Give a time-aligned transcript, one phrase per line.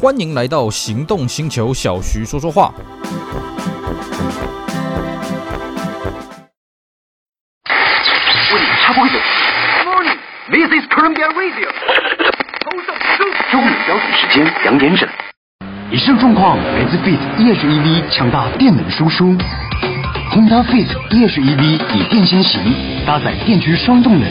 [0.00, 2.72] 欢迎来到行动星球，小徐说说话。
[7.66, 9.18] 为你插播一首。
[9.84, 11.66] Morning，this is Columbia Radio。
[12.62, 13.24] 头上收。
[13.50, 15.08] 中午标准时间两点整。
[15.90, 19.36] 以上状况来自 Fit E-HEV 强大电能输出。
[20.30, 22.62] Honda Fit E-HEV 以电先行，
[23.04, 24.30] 搭载电驱双动能，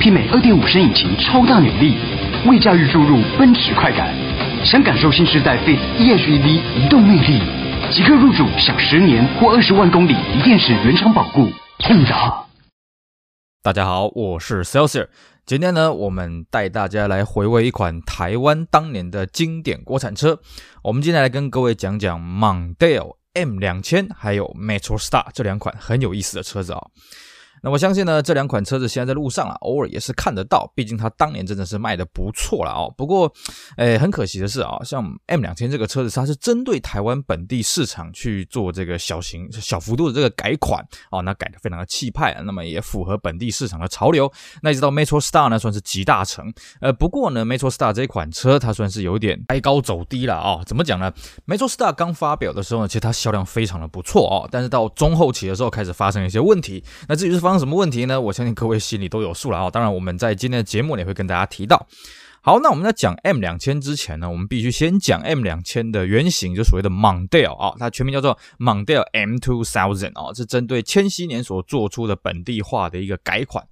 [0.00, 1.96] 媲美二点五升引擎超大扭力，
[2.46, 4.14] 为驾驭注入奔驰快感。
[4.64, 7.38] 想感受新时代 Fit E-HEV 移动魅力，
[7.92, 11.50] 即刻入主享十年或二十万公里锂电池原厂保固。
[11.80, 12.46] 控达。
[13.62, 15.08] 大家好，我是 Celsius。
[15.44, 20.40] 今天呢，我们带大家来回味一款台湾当年的经典国产车。
[20.82, 26.80] 我们今天来跟各位讲讲 Mondeo M 两千还有 Metro Star 这两款很有意思的车子啊、
[27.64, 30.70] 那我相信呢，这两款车子现在在路上啊，偶尔也是看得到。
[30.74, 32.92] 毕竟它当年真的是卖的不错了哦。
[32.94, 33.32] 不过，
[33.78, 44.30] 诶，很可惜的是啊，像 M 两千这个车子，它是针对台湾本地市场去做这个小型、小幅度的这个改款哦，那改的非常的气派啊，那么也符合本地市场的潮流。
[44.60, 46.52] 那一直到 Metro Star 呢，算是集大成。
[46.82, 51.10] 呃，不过呢，Metro Star 这款车，它算是有点开高走低了啊、怎么讲呢
[51.46, 56.84] ？Metro Star 刚发表的时候呢，其实它销量非常的不错哦，但是到中后期的时候开始发生一些问题。
[57.08, 58.20] 那至于是方什么问题呢？
[58.20, 59.70] 我相信各位心里都有数了啊。
[59.70, 61.86] 当然，我们在今天的节目里会跟大家提到。
[62.40, 73.66] 好，那我们在讲 M 两千之前呢，我们必须先讲 M 两千的原型，就所谓的 Mondeo 啊，它全名叫做 Mondeo M Two Thousand 啊，是针对千禧年所做出的本地化的一个改款。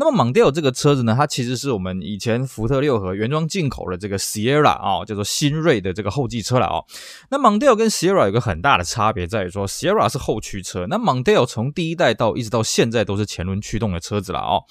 [0.00, 6.86] 那么 Mondeo 这个车子呢，它其实是我们以前福特六和原装进口的这个 Sierra 啊，叫做新锐的这个后继车了哦。
[7.30, 14.64] 那 Mondeo 跟 Sierra 有个很大的差别在于说，Sierra 是后驱车，那 Mondeo 从第一代到一直到现在都是前轮驱动的车子了哦。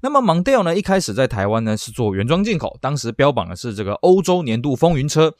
[0.00, 5.34] 那么 Mondeo 呢，一开始在台湾呢是做原装进口，当时标榜的是这个欧洲年度风云车。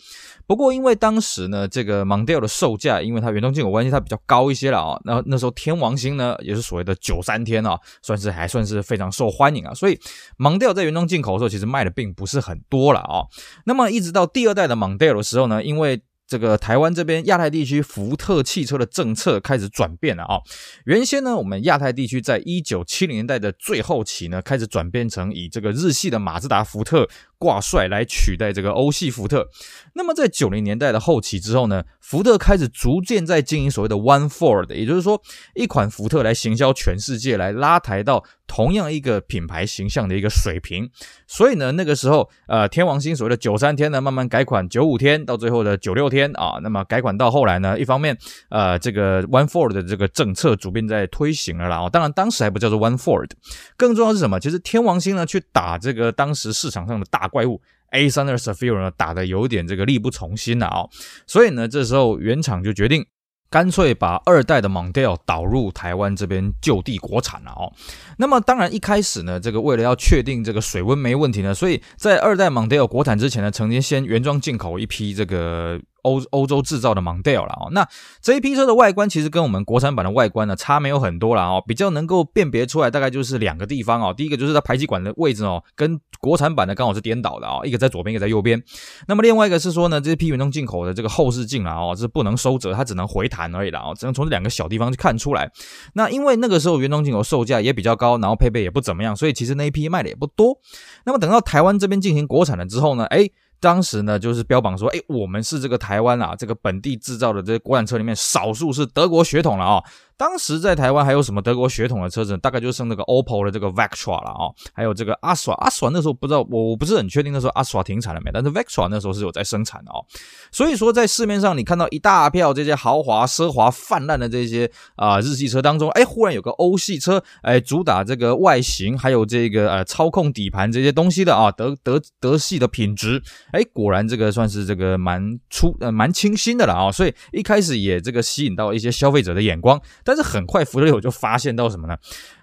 [0.47, 5.01] 不过因为当时呢，这个 Mondeo 的售价，因为它原装进口关系，它比较高一些了啊。
[5.05, 9.75] 那那时候天王星呢，也是所谓的九三天啊，算是还算是非常受欢迎啊。
[9.75, 9.99] 所以
[10.39, 13.27] Mondeo 在原装进口的时候，其实卖的并不是很多了啊。
[13.65, 20.41] 那么一直到第二代的 Mondeo 的时候呢，因为这个台湾这边亚太地区福特汽车的政策开始转变了啊。
[20.85, 27.09] 原先呢，我们亚太地区在一九七零年代的最后期呢，开始转变成以这个日系的马自达、福特。
[27.39, 29.47] 挂帅来取代这个欧系福特。
[29.93, 35.21] 那么在九零年代的后期之后呢，福特开始逐渐在经营所谓的 One Ford，也就是说
[35.55, 40.89] 一款福特来行销全世界，来拉抬到同样一个品牌形象的一个水平。
[41.27, 46.59] 所以呢，那个时候呃，天王星所谓的九三天呢，慢慢改款九五天，到最后的九六天啊。
[46.63, 48.17] 那么改款到后来呢，一方面
[48.51, 51.79] 呃，这个 One Ford 的这个政策逐渐在推行了啦。
[51.79, 53.31] 哦，当然当时还不叫做 One Ford。
[53.77, 54.39] 更重要是什么？
[54.39, 57.27] 其实天王星呢，去打这个当时市场上的大。
[57.27, 57.61] 怪物
[57.93, 60.91] A 三的 s a f i r 呢，打得有点这个力不从心了啊、哦，
[61.27, 63.07] 所以呢，这时候原厂就决定
[63.49, 67.73] 干脆把二代的 Mondeo 导入台湾这边就地国产了哦。
[68.19, 75.81] 那么当然一开始呢，这个为了要确定这个水温没问题呢，所以在二代 Mondeo 国产之前呢，曾经先原装进口一批这个。
[76.07, 77.87] 欧欧洲制造的 Mondeo 了哦，那
[78.23, 88.63] 这一批车的外观其实跟我们国产版的外观呢差没有很多了哦，比较能够辨别出来大概就是两个地方哦，第一个就是它排气管的位置哦，跟国产版的刚好是颠倒的哦，一个在左边，一个在右边。
[89.09, 95.51] 那么另外一个是说呢，这批原装进口的这个后视镜啊哦，是不能收折，它只能回弹而已了哦，只能从这两个小地方去看出来。
[95.95, 100.57] 那因为那个时候原装进口售价也比较高，然后配备也不怎么样，所以其实那一批卖的也不多。
[101.05, 109.83] 那么等到台湾这边进行国产了之后呢，诶当时呢，就是标榜说，哎，我们是这个台湾啊，这个本地制造的这些国产车里面，少数是德国血统了啊、
[110.17, 112.37] 当时在台湾还有什么德国血统的车子？
[112.39, 120.05] 大概就剩那个 Opel 的这个 Vectra 了啊、还有这个 Astra，Astra 那时候不知道，我我不是很确定那时候阿索停产了没，但是 Vectra 那时候是有在生产的哦。
[120.51, 139.81] 所以说，在市面上你看到一大票这些豪华奢华泛滥的这些啊、日系车当中，哎，忽然有个欧系车，哎，主打这个外形还有这个呃操控底盘这些东西的啊，德德德系的品质，哎，果然这个算是这个蛮出呃蛮清新的了啊、所以一开始也这个吸引到一些消费者的眼光。
[140.07, 141.97] 但是很快，福特六就发现到什么呢？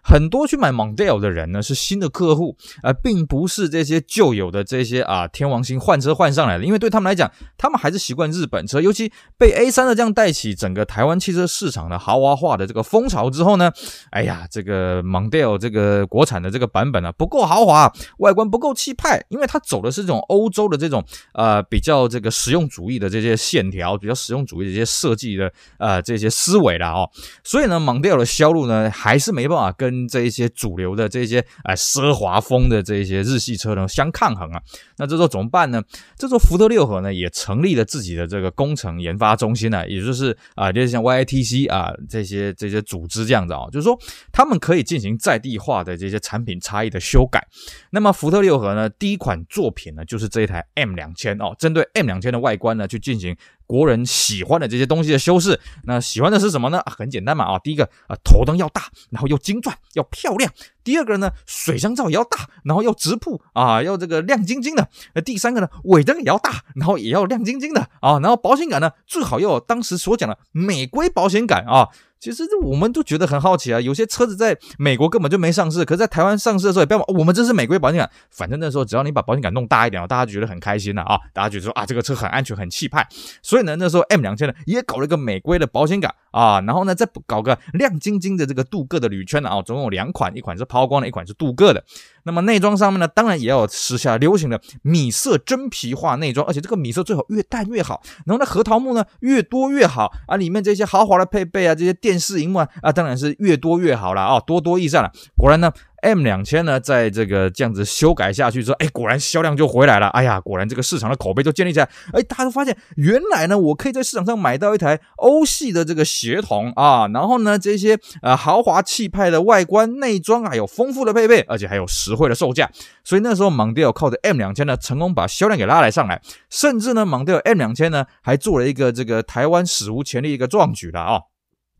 [0.04, 6.66] 很多去买 Mondeo 的人呢是新的客户，而、呃、并不是这些旧有的这些啊天王星换车换上来的。
[6.66, 13.72] 因为对他们来讲，他们还是习惯日本车，尤其被 A3 的这样带起整个台湾汽车市场的豪华化的这个风潮之后呢，
[14.12, 21.02] 哎呀，这个 Mondeo 这个国产的这个版本呢、啊、不够豪华，外观不够气派，因为它走的是这种欧洲的这种
[21.34, 27.10] 呃比较这个实用主义的这些线条，比较实用主义的这些设计的呃这些思维了哦。
[27.54, 34.60] 所以呢，Mondeo 的销路呢还是没办法跟这一些主流的这些呃奢华风的这些日系车呢相抗衡啊。
[34.98, 35.80] 那这时候怎么办呢？
[36.18, 43.96] 这时候福特六和呢也成立了自己的这个工程研发中心呢，也就是啊，就是像 YITC 啊这些这些组织这样子啊，就是说
[44.32, 47.46] 他们可以进行在地化的这些产品差异的修改。
[47.92, 53.38] 那么福特六和呢第一款作品呢就是这一台 M 两千哦，针对 M 两千的外观呢去进行。
[53.74, 56.80] 国人喜欢的这些东西的修饰，那喜欢的是什么呢？
[56.86, 60.48] 很简单嘛，啊，第一个啊，头灯要大，然后又精钻，要漂亮；
[60.84, 64.84] 第二个呢，水箱罩也要大，然后要直瀑啊，要这个亮晶晶的；
[65.26, 71.90] 第三个呢，尾灯也要大，然后也要亮晶晶的啊，然后保险杆呢，最好要当时所讲的美规保险杆啊。
[72.24, 83.06] 其实我们都觉得很好奇啊，有些车子在美国根本就没上市，可是在台湾上市的时候也不要，我们这是美国保险杆，反正那时候只要你把保险杆弄大一点，大家就觉得很开心了啊，大家觉得说啊这个车很安全很气派，
[83.42, 91.84] 所以呢那时候 M 两千呢也搞了一个美规的保险杆啊，然后呢再搞个亮晶晶的这个镀铬的铝圈啊，总共有两款，一款是抛光的，一款是镀铬的。
[92.24, 98.02] 那么内装上面呢，当然也要时下流行的米色真皮化内装，而且这个米色最好越淡越好。
[98.26, 105.12] 然后呢，核桃木呢越多越好啊，里面这些豪华的配备啊，这些电视荧幕啊，啊当然是越多越好了啊，多多益善了。
[105.38, 105.72] 果然呢。
[106.04, 110.08] M 两千呢，在这个这样子修改下去之后，哎，果然销量就回来了。
[110.10, 111.90] 哎呀，果然这个市场的口碑就建立起来。
[112.12, 122.70] 哎，大家都发现，原来呢，我可以在市场上买到一台欧系的这个协同啊，然后呢，这些呃豪华气派的外观内装还有丰富的配备，而且还有实惠的售价。
[123.06, 131.22] 所以那时候蒙迪欧靠着 M 两千呢，成功把销量给拉来上来，甚至呢蒙迪欧 M 两千呢，还做了一个这个台湾史无前例一个壮举了啊。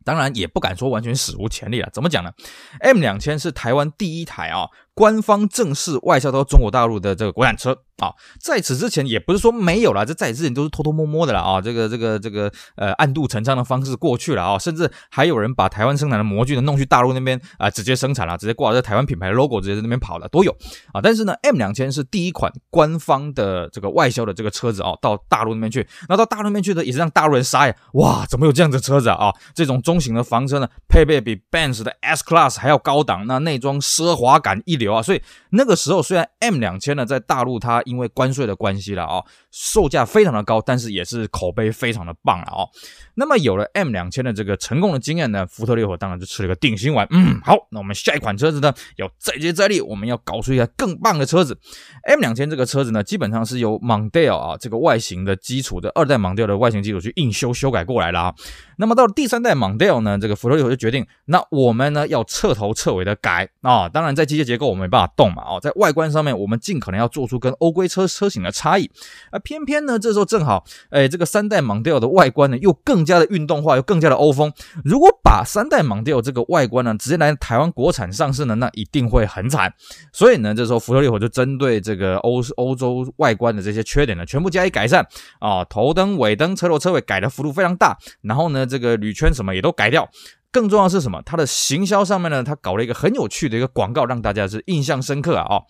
[0.04, 2.30] 当然也不敢说完全史无前例了，怎么讲呢
[2.80, 7.82] ？M 两千是台湾第一台啊，官方正式外销到中国大陆的这个国产车。
[7.98, 20.50] 啊，在此之前也不是说没有了，这在此之前都是偷偷摸摸的了啊，这个这个这个呃暗度陈仓的方式过去了啊，甚至还有人把台湾生产的模具呢弄去大陆那边啊，直接生产了，直接挂在台湾品牌的 logo，直接在那边跑了都有
[20.92, 21.00] 啊。
[21.00, 29.26] 但是呢，M 两千是第一款官方的这个外销的这个车子啊，到大陆那边去，那到大陆那边去的也是让大陆人傻眼，哇，怎么有这样的车子啊？
[29.26, 42.66] 啊，这种中型的房车呢，配备比 Benz 的 S Class 还要高档，那内装奢华感一流啊，所以那个时候虽然 M 两千呢在大陆它因为关税的关系了啊，售价非常的高，但是也是口碑非常的棒了啊。
[43.14, 47.06] 那么有了 M 两千的这个成功的经验呢，福特烈火当然就吃了个定心丸。
[47.10, 51.56] 嗯，好，那我们下一款车子呢要再接再厉，我们要搞出一台更棒的车子。
[52.04, 58.34] M 两千这个车子呢，基本上是由 Mondeo 啊这个外形的基础的二代 Mondeo 的外形基础去硬修修改过来了啊。
[58.78, 63.88] 那么到了第三代 Mondeo 呢，这个福特烈火就决定，那我们呢要彻头彻尾的改啊。
[63.88, 68.90] 当然在机械结构我们没办法动嘛，哦，在外观上面我们尽可能要做出跟欧规车车型的差异。
[69.30, 74.50] 而偏偏呢这时候正好，哎，这个三代 Mondeo 的外观呢又更加的运动化，又更加的欧风。
[74.84, 79.70] 如果把三代 Mondeo 这个外观呢直接来台湾国产上市呢，那一定会很惨。
[80.12, 85.06] 所以呢这时候福特烈火就针对这个欧 欧洲外观的这些缺点呢，全部加以改善
[85.40, 88.64] 啊，头灯、尾灯、车头车尾改的幅度非常大，然后呢。
[88.74, 90.08] 这个铝圈什么也都改掉，
[90.50, 91.20] 更重要的是什么？
[91.24, 95.44] 它的行销上面呢，它搞了一个很有趣的一个广告，让大家是印象深刻啊！
[95.48, 95.62] 哦，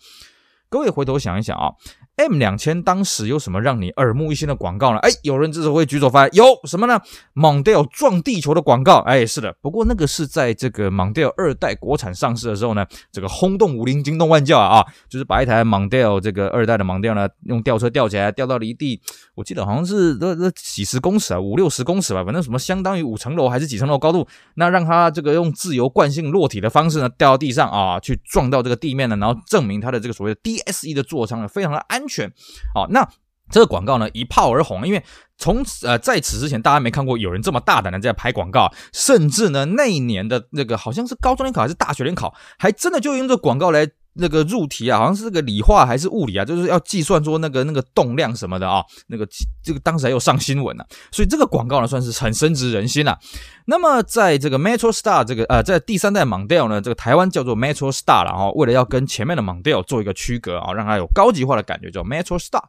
[0.74, 1.70] 各位回头想一想啊。
[2.16, 4.98] M 两千当时有什么让你耳目一新的广告呢？
[4.98, 7.00] 哎，有人这时候会举手发言，有什么呢
[7.34, 8.98] ？Mondeo 撞地球的广告。
[8.98, 14.78] 哎，是的，不过那个是在这个 Mondeo 二代国产上市的时候呢，这个轰动武林，惊动万教啊！
[14.78, 19.00] 啊，就是把一台 Mondeo 这个二代的 Mondeo 呢，用吊车吊起来，吊到离地，
[19.34, 24.24] 我记得好像是这这几十公尺啊，五六十公尺吧，反正什么相当于五层楼还是几层楼高度，
[24.54, 32.03] 那让它这个用自由惯性落体的方式呢，掉到地上啊，去撞到这个地面呢，然后证明它的这个所谓的 DSE 的座舱呢，非常的安。
[32.04, 32.28] 安全，
[32.74, 33.08] 哦，那
[33.50, 35.02] 这个广告呢一炮而红，因为
[35.38, 43.88] 从呃在此之前大家没看过有人这么大胆的在拍广告，甚至呢那一年的那个好像是高中联考还是大学联考，还真的就用这广告来。
[44.14, 49.26] 那个入题啊，好像是这个理化还是物理啊，就是要计算说那个那个动量什么的啊，那个
[49.62, 53.18] 这个当时还有上新闻呢，所以这个广告呢算是很深植人心了。
[53.66, 62.62] 那么在这个 Metro Star 这个呃，在第三代 Mondeo 呢，这个台湾叫做 Metro Star 了哈，为了要跟前面的 Mondeo 做一个区隔啊，让它有高级化的感觉，叫 Metro Star。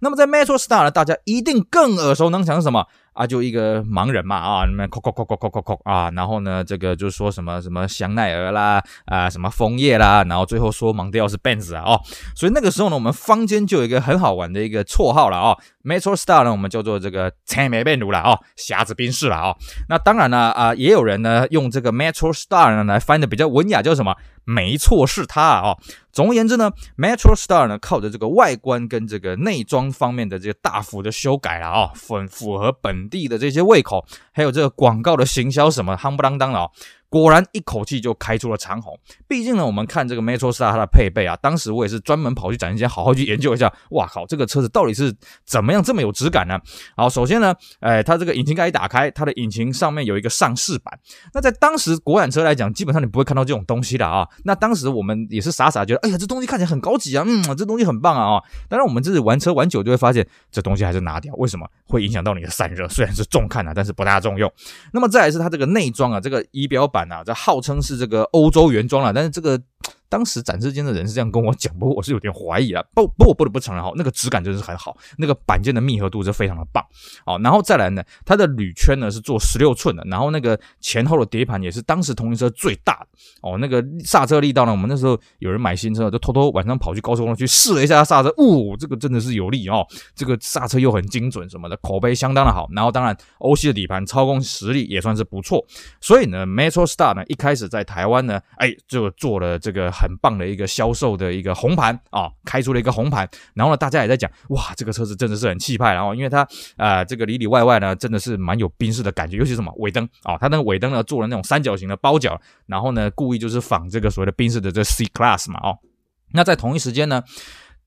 [0.00, 2.86] 那么在 Metro Star 呢，大家一定更耳熟能详是什么？
[3.18, 12.00] 啊，就一个盲人嘛，啊，那边叩叩叩叩叩叩叩啊，然后呢，这个就说什么什么香奈儿啦，啊，什么枫叶啦，然后最后说盲调是 Benz 啊，哦，
[12.36, 15.56] 所以那个时候呢，我们坊间就有一个很好玩的一个绰号了啊
[15.88, 19.56] Metro Star 呢，我们叫做这个青梅变炉了哦，侠子兵士了哦。
[19.88, 24.14] 那当然呢，啊、也有人呢用这个 Metro Star 呢来翻的比较文雅，叫什么？
[24.44, 25.76] 没错，是它啊、
[26.10, 36.70] 总而言之呢，Metro Star 呢靠着这个外观跟这个内装方面的这个大幅的修改了啊、哦，符符合本地的这些胃口，还有这个广告的行销什么夯不啷当的哦。
[37.10, 38.98] 果然一口气就开出了长虹。
[39.26, 43.72] 毕竟呢，我们看这个 Metro Star 它的配备啊，当时我也是专门跑去展厅间好好去研究一下。
[43.90, 46.58] 哇靠，这个车子到底是怎么样这么有质感呢？
[46.96, 50.98] 好，首先呢，哎，它这个引擎盖一打开，它的引擎上面有一个上市板。
[51.32, 54.26] 那在当时国产车来讲，基本上你不会看到这种东西的啊。
[54.44, 58.42] 那当时我们也是傻傻觉得，哎呀，这东西看起来很高级啊，嗯，这东西很棒啊啊。
[58.68, 61.34] 当然我们这是玩车玩久就会发现，这东西还是拿掉。
[61.36, 61.66] 为什么？
[61.86, 64.52] 会影响到你的散热，虽然是重看啊，但是不大重用。
[64.92, 69.60] 那么再来是它这个内装啊，这个仪表板这号称是这个欧洲原装了，但是这个。
[70.08, 72.82] 当时展示间的人是这样跟我讲，不过我是有点怀疑啊。
[72.94, 76.84] 不，不我不得不承认哈，那个质感真是很好，那个板件的密合度是非常的棒。
[77.26, 83.06] 好，然后再来呢，它的铝圈呢是做十六寸的，然后那个前后的碟盘也是当时同型车最大的。
[83.42, 92.66] 哦，那个刹车力道呢，我们那时候有人买新车就偷偷晚上跑去高速公路去试了一下刹车，哦，这个真的是有力哦，这个刹车又很精准什么的，口碑相当的好。
[92.72, 95.62] 然后当然欧系的底盘操控实力也算是不错，
[96.00, 99.92] 所以呢，Metro Star 呢一开始在台湾呢，哎，就做了这个。
[99.98, 115.78] 很棒的一个销售的一个红盘啊，开出了一个红盘，然后呢，大家也在讲，哇，这个车子真的是很气派，然后因为它啊、这个里里外外呢，真的是蛮有宾士的感觉，尤其什么尾灯啊，它那个尾灯呢做了那种三角形的包角，然后呢，故意就是仿这个所谓的宾士的这 C Class 嘛，哦，
[116.32, 117.22] 那在同一时间呢。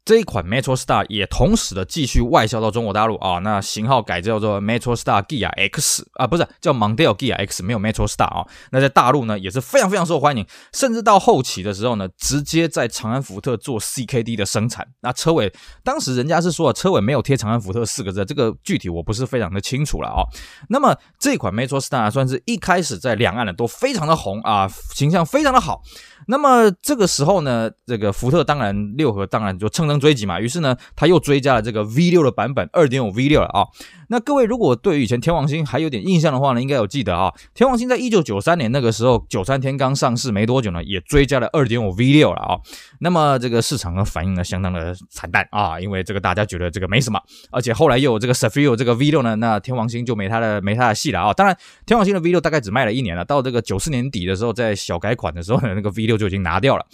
[0.03, 8.47] 这一款 Metro Star 也同时的继续外销到中国大陆啊，那型号改叫做 Metro Star Gia X 啊，不是叫 Mondeo Gia X，没有 Metro Star 啊。
[8.71, 10.43] 那在大陆呢也是非常非常受欢迎，
[10.73, 14.87] 甚至到后期的时候呢，直接在长安福特做 CKD 的生产。
[15.01, 15.53] 那车尾
[15.83, 20.23] 当时人家是说车尾没有贴长安福特四个字，这个具体我不是非常的清楚了啊。
[20.69, 25.83] 那么这款 Metro Star 算是一开始在两岸呢都非常的红啊，形象非常的好。
[26.27, 33.67] 那么这个时候呢，这个福特当然六合当然就乘能追击嘛，于是呢，他又追加了这个 V 六的版本，二点五 V 六了啊。
[34.11, 42.59] 那各位如果对于以前天王星还有点印象的话呢，应该有记得啊，天王星在一九九三年那个时候，九三天刚上市没多久呢，也追加了二点五 V6 了啊。
[42.99, 47.17] 那么这个市场的反应呢，相当的惨淡啊，因为这个大家觉得这个没什么，
[47.51, 51.33] 而且后来又有这个 Cefiro 这个 V6 呢，那天王星就没他的没他的戏了啊。
[51.33, 56.85] 当然，天王星的 V6 大概只卖了一年了，到这个九四年底的时候，在小改款的时候呢，那个 V6 就已经拿掉了。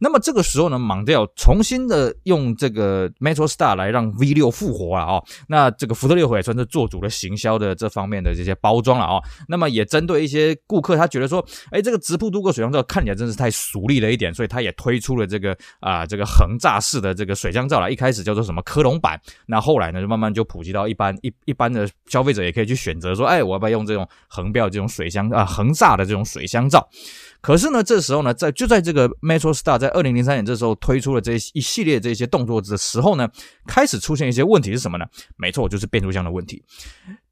[0.00, 5.22] 那么这个时候呢，Mondeo 重新的用这个 Metro Star 来让 V6 复活了啊。
[5.48, 9.20] 那这个福特六合也算是做足了行销的这方面的这些包装了啊。
[9.48, 17.90] 那么也针对一些顾客，他觉得说，哎，这个直瀑镀铬水箱罩看起来真是太俗丽了一点，所以他也推出了这个啊这个横栅式的这个水箱罩了。
[17.90, 26.88] 一开始叫做什么科隆版，那后来呢就慢慢就普及到一般一一般的消费者也可以去选择说，哎，我要不要用这种横标这种水箱啊横栅的这种水箱罩？
[27.42, 33.28] 可是呢，这时候呢，在就在这个 Metro Star 在二零零三年这时候推出了这一系列这些动作的时候呢，
[33.66, 35.04] 开始出现一些问题是什么呢？
[35.36, 36.62] 没错，就是变速箱的问题。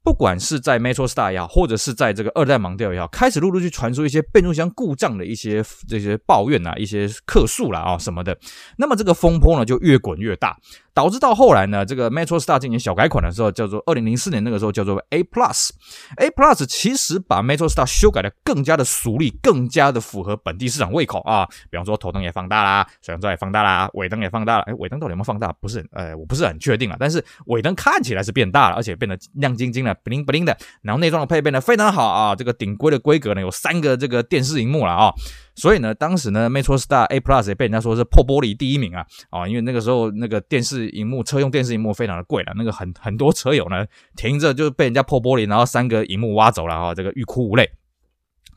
[0.03, 8.37] 不管是在 Metro Star 也好，或者是在这个二代盲调也好，开始陆陆续续传出一些变速箱故障的一些这些抱怨啊，一些客诉了啊什么的。
[8.77, 10.57] 那么这个风波呢就越滚越大，
[10.93, 15.69] 导致到后来呢，这个 Metro Star 进行小改款的时候，叫做二零零四年那个时候叫做 A Plus。
[16.17, 21.47] A Plus 其实把 Metro Star 修改的更加的俗丽，更加的符合本地市场胃口啊。
[21.69, 24.63] 比方说头灯也放大啦，水箱罩也放大啦，尾灯也放大了。
[24.63, 25.53] 哎，尾灯到底有没有放大？
[25.61, 26.97] 不是，呃，我不是很确定啊。
[26.99, 29.91] 但是尾灯看起来是变大了，而且变得亮晶晶的。
[30.03, 35.13] 不灵不灵的，然后内装的配备呢非常好啊，这个顶规的规格呢有三个这个电视荧幕了啊，
[35.55, 47.69] 所以呢当时呢 Metro Star A Plus 也被人家说是破玻璃第一名啊啊，因为那个时候那个电视荧幕车用电视荧幕非常的贵了，那个很很多车友呢停着就被人家破玻璃，然后三个荧幕挖走了啊，这个欲哭无泪。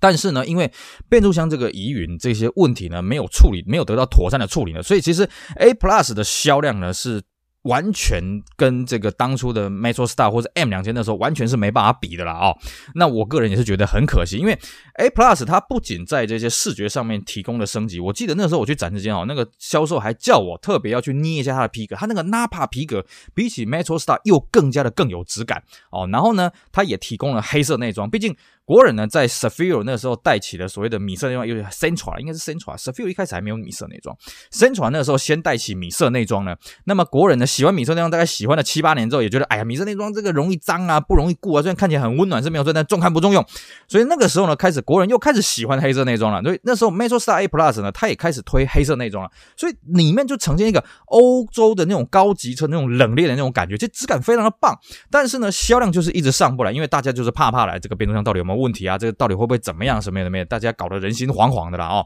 [0.01, 0.71] 但是呢，因为
[1.09, 7.23] 变速箱这个疑云这些问题呢没有处理，没有得到妥善的处理呢，所以其实 A Plus 的销量呢是。
[7.65, 8.23] 完全
[8.57, 12.59] 跟这个当初的 Metro Star 或者 M 两千的时候完全是没办法比的了啊、哦！
[12.95, 14.59] 那我个人也是觉得很可惜，因为
[14.95, 23.05] A Plus 它不仅在这些视觉上面提供了升级，我记得那时候我去展示间哦，那个销售还叫我特别要去捏一下它的皮革，它那个 Nappa 皮革
[23.35, 26.09] 比起 Metro Star 又更加的更有质感哦。
[26.13, 34.17] 然后呢，它也提供了黑色内装，毕竟国人呢在 Cefiro 那时候带起了所谓的米色内装，因为 Central 应该是 Sentra，Cefiro 一开始还没有米色内装
[34.51, 36.57] ，Central 那时候先带起米色内装呢。
[36.85, 43.45] 那么国人呢喜欢米色内装，大概喜欢了七八年之后，也觉得哎呀，米色内装这个容易脏啊，不容易顾啊，虽然看起来很温暖是没有错，但重看不重用。
[43.87, 46.43] 所以那个时候呢，开始国人又开始喜欢黑色内装了。
[46.43, 49.31] 所以那时候 MetroStar A Plus 呢，它也开始推黑色内装了。
[49.57, 54.77] 所以里面就呈现一个欧洲的那种高级车那种冷冽的那种感觉，其实质感非常的棒。
[55.11, 58.99] 但是呢，销量就是一直上不来，因为大家就是怕怕来，这个变速箱到底有没有问题啊？
[58.99, 60.03] 这个到底会不会怎么样？
[60.03, 60.45] 什么样的没？
[60.45, 62.03] 大家搞得人心惶惶的啦哦。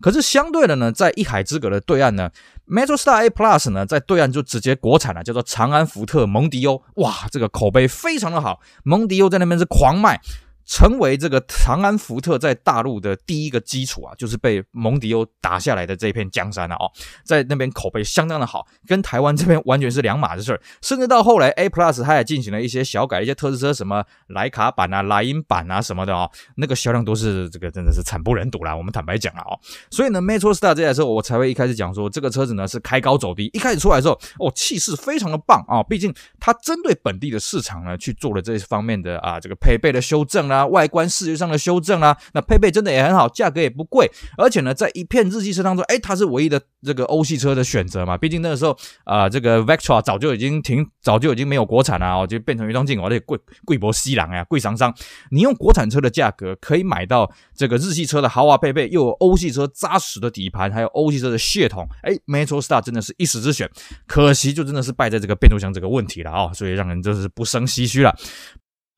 [0.00, 2.30] 可是相对的呢，在一海之隔的对岸呢
[2.68, 6.82] ，MetroStar A Plus 呢，在对岸就直接国产了，叫做长安福特蒙迪欧。
[6.96, 10.20] 哇，这个口碑非常的好，蒙迪欧在那边是狂卖。
[10.64, 16.90] 成为这个长安福特在大陆的第一个基础啊，就是被蒙迪欧打下来的这片江山了哦，
[17.24, 20.60] 在那边口碑相当的好，跟台湾这边完全是两码子事儿。
[20.80, 28.74] 甚至到后来 A Plus 它也进行了一些小改，一些特仕车什么莱卡版啊、莱茵版啊什么的哦，那个销量都是这个真的是惨不忍睹啦。
[28.74, 29.58] 我们坦白讲了哦，
[29.90, 40.61] 所以呢，MetroStar 这台车我才会一开始讲说这个车子呢是开高走低，一开始出来的时候哦，气势非常的棒啊，毕竟它针对本地的市场呢去做了这方面的啊这个配备的修正啦。
[40.66, 48.16] 外观视觉上的修正啊，那配备真的也很好，价格也不贵，而且呢，在一片日系车当中，哎，它是唯一的这个欧系车的选择嘛。
[48.16, 54.94] 毕竟那个时候啊、这个 Vectra 早就已经停，早就已经没有国产了哦，就变成原装进口，而且贵贵博西郎呀，贵桑桑。
[55.30, 63.68] 你用国产车的价格可以买到这个日系车的豪华配备，又有欧系车扎实的底盘，还有欧系车的血统，哎，MetroStar 真的是一时之选。
[64.06, 68.14] 可惜就真的是败在这个变速箱这个问题了啊、哦，所以让人真是不胜唏嘘了。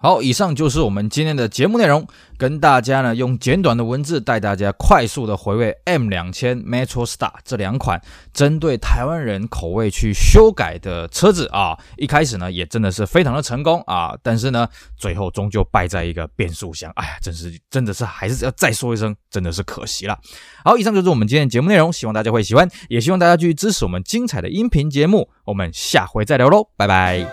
[0.05, 2.07] 好，以上就是我们今天的节目内容，
[2.37, 7.99] 跟大家呢用简短的文字带大家快速的回味 M 两千 MetroStar 这两款
[8.35, 11.75] 针对台湾人口味去修改的车子啊。
[11.97, 20.19] 一开始呢也真的是非常的成功啊，但是呢最后终究败在一个变速箱，哎呀，真是真的是还是要再说一声，真的是可惜了。
[20.63, 27.27] 好，以上就是我们今天节目内容，希望大家会喜欢，也希望大家继续支持我们精彩的音频节目，我们下回再聊喽，拜拜。